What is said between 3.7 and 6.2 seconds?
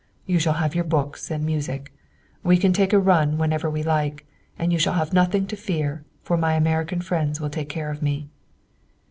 like, and you shall have nothing to fear,